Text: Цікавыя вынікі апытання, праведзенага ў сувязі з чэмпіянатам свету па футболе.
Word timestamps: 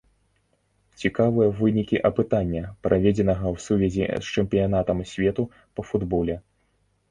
Цікавыя 1.01 1.49
вынікі 1.59 1.99
апытання, 2.09 2.63
праведзенага 2.87 3.45
ў 3.53 3.67
сувязі 3.67 4.03
з 4.09 4.35
чэмпіянатам 4.39 5.07
свету 5.13 5.49
па 5.75 5.89
футболе. 5.93 6.35